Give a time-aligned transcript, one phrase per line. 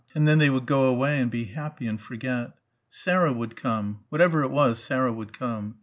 [0.15, 2.53] and then they would go away and be happy and forget....
[2.89, 3.99] Sarah would come.
[4.09, 5.75] Whatever it was, Sarah would come.